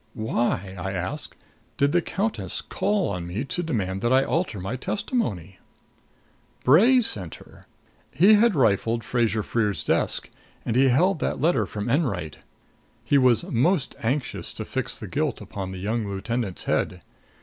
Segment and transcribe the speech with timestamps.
[0.15, 1.35] "Why," I asked,
[1.77, 5.59] "did the countess call on me to demand that I alter my testimony?"
[6.63, 7.67] "Bray sent her.
[8.09, 10.31] He had rifled Fraser Freer's desk
[10.65, 12.39] and he held that letter from Enwright.
[13.03, 17.03] He was most anxious to fix the guilt upon the young lieutenant's head.